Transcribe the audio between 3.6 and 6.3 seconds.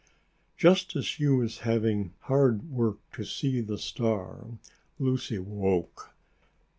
the star, Lucy woke.